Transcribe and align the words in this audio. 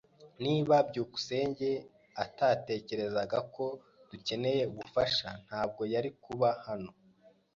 Niba 0.43 0.75
byukusenge 0.89 1.69
atatekerezaga 2.23 3.39
ko 3.55 3.65
dukeneye 4.09 4.61
ubufasha, 4.71 5.29
ntabwo 5.45 5.81
yari 5.93 6.09
kuba 6.23 6.49
hano. 6.67 6.91